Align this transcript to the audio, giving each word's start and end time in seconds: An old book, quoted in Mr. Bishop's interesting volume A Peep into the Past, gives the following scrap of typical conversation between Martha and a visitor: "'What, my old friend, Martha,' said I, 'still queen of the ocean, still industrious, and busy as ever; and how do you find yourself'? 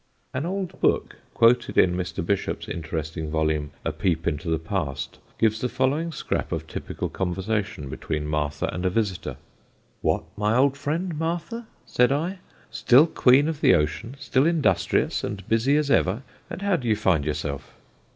An 0.33 0.47
old 0.47 0.79
book, 0.81 1.17
quoted 1.35 1.77
in 1.77 1.95
Mr. 1.95 2.25
Bishop's 2.25 2.67
interesting 2.67 3.29
volume 3.29 3.69
A 3.85 3.91
Peep 3.91 4.25
into 4.25 4.49
the 4.49 4.57
Past, 4.57 5.19
gives 5.37 5.61
the 5.61 5.69
following 5.69 6.11
scrap 6.11 6.51
of 6.51 6.65
typical 6.65 7.07
conversation 7.07 7.87
between 7.87 8.25
Martha 8.25 8.65
and 8.73 8.83
a 8.83 8.89
visitor: 8.89 9.37
"'What, 10.01 10.23
my 10.35 10.55
old 10.57 10.75
friend, 10.75 11.19
Martha,' 11.19 11.67
said 11.85 12.11
I, 12.11 12.39
'still 12.71 13.05
queen 13.05 13.47
of 13.47 13.61
the 13.61 13.75
ocean, 13.75 14.15
still 14.17 14.47
industrious, 14.47 15.23
and 15.23 15.47
busy 15.47 15.77
as 15.77 15.91
ever; 15.91 16.23
and 16.49 16.63
how 16.63 16.77
do 16.77 16.87
you 16.87 16.95
find 16.95 17.23
yourself'? 17.23 17.75